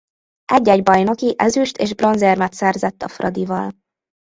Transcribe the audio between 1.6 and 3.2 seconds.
és bronzérmet szerzett a